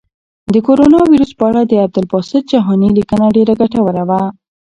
[0.53, 4.21] د کرونا وېروس په اړه د عبدالباسط جهاني لیکنه ډېره ګټوره وه.